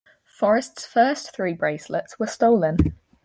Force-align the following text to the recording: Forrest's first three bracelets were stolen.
Forrest's 0.25 0.83
first 0.83 1.31
three 1.35 1.53
bracelets 1.53 2.17
were 2.17 2.25
stolen. 2.25 2.95